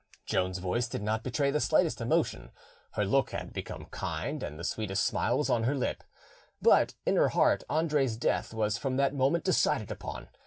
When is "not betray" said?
1.03-1.51